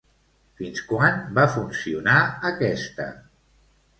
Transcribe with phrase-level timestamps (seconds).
[0.61, 2.17] Fins quan va funcionar
[2.53, 3.09] aquesta?